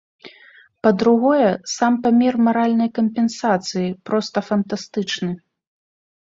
Па-другое, 0.85 1.49
сам 1.73 1.93
памер 2.05 2.33
маральнай 2.47 2.89
кампенсацыі 3.01 3.93
проста 4.11 4.37
фантастычны. 4.49 5.31